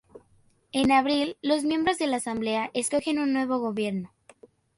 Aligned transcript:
En 0.71 0.91
abril, 0.91 1.37
los 1.43 1.61
miembros 1.63 1.99
de 1.99 2.07
la 2.07 2.17
Asamblea 2.17 2.71
escogen 2.73 3.19
un 3.19 3.33
nuevo 3.33 3.59
gobierno. 3.59 4.11